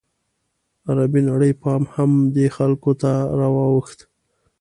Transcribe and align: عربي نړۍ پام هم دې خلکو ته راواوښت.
عربي 0.89 1.21
نړۍ 1.29 1.51
پام 1.61 1.83
هم 1.93 2.11
دې 2.35 2.47
خلکو 2.57 2.91
ته 3.01 3.11
راواوښت. 3.39 3.99